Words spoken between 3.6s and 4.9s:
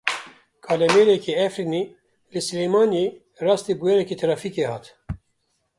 bûyereke trafîkê hat.